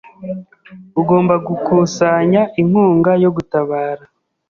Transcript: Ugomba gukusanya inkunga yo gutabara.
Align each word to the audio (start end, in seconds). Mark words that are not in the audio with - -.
Ugomba 0.99 1.35
gukusanya 1.47 2.41
inkunga 2.61 3.11
yo 3.23 3.29
gutabara. 3.35 4.03